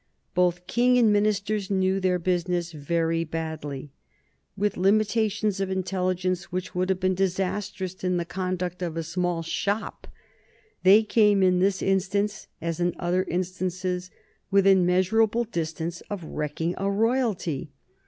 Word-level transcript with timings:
Both 0.33 0.65
King 0.65 0.97
and 0.97 1.13
ministers 1.13 1.69
knew 1.69 1.99
their 1.99 2.17
business 2.17 2.71
very 2.71 3.23
badly; 3.23 3.91
with 4.57 4.75
limitations 4.75 5.59
of 5.59 5.69
intelligence 5.69 6.51
which 6.51 6.73
would 6.73 6.89
have 6.89 6.99
been 6.99 7.13
disastrous 7.13 7.93
to 7.93 8.09
the 8.09 8.25
conduct 8.25 8.81
of 8.81 8.97
a 8.97 9.03
small 9.03 9.43
shop, 9.43 10.07
they 10.81 11.03
came 11.03 11.43
in 11.43 11.59
this 11.59 11.83
instance, 11.83 12.47
as 12.59 12.79
in 12.79 12.95
other 12.97 13.25
instances, 13.25 14.09
within 14.49 14.87
measurable 14.87 15.43
distance 15.43 16.01
of 16.09 16.23
wrecking 16.23 16.73
a 16.79 16.89
royalty. 16.89 17.69